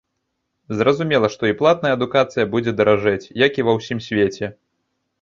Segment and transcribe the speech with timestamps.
[0.79, 4.45] Зразумела, што і платная адукацыя будзе даражэць, як і ва ўсім свеце.